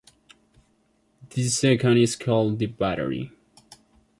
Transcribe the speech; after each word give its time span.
The 1.29 1.47
second 1.49 1.97
is 1.99 2.15
called 2.15 2.57
the 2.57 2.65
battery. 2.65 3.33